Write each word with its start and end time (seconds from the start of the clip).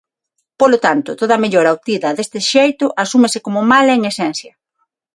Polo 0.59 0.77
tanto, 0.85 1.09
toda 1.21 1.41
mellora 1.43 1.75
obtida 1.77 2.15
deste 2.17 2.39
xeito 2.51 2.85
asúmese 3.03 3.39
como 3.45 3.67
mala 3.71 3.93
en 3.97 4.03
esencia. 4.11 4.53